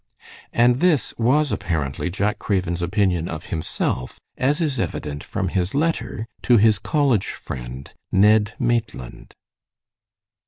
[0.51, 6.25] And this was apparently Jack Craven's opinion of himself, as is evident from his letter
[6.41, 9.35] to his college friend, Ned Maitland.